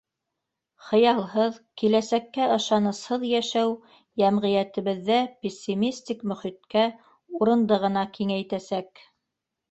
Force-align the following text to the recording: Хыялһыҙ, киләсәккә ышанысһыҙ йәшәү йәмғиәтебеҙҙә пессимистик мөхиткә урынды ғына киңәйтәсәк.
Хыялһыҙ, 0.83 1.57
киләсәккә 1.81 2.45
ышанысһыҙ 2.53 3.25
йәшәү 3.27 3.75
йәмғиәтебеҙҙә 4.21 5.17
пессимистик 5.43 6.23
мөхиткә 6.31 6.87
урынды 7.41 7.79
ғына 7.85 8.07
киңәйтәсәк. 8.17 9.05